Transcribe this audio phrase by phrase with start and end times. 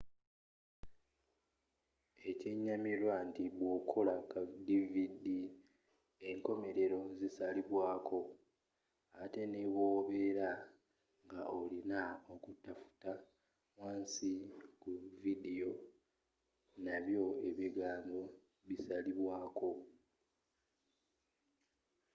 [2.29, 5.39] ekyenyamilwa nti bwokola ka dividi
[6.29, 8.19] enkomelelo zisalibwako
[9.23, 10.49] ette n'ebwobela
[11.25, 12.01] nga olina
[12.33, 13.11] okutafuta
[13.79, 14.31] wansi
[14.81, 14.91] ku
[15.23, 15.71] vidiyo
[16.85, 18.19] nabyo ebigambo
[18.67, 19.69] bisalibwako